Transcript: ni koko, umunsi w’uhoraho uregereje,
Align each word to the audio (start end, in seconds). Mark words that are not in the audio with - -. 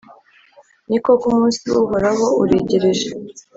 ni 0.89 0.97
koko, 1.03 1.23
umunsi 1.31 1.59
w’uhoraho 1.73 2.25
uregereje, 2.43 3.07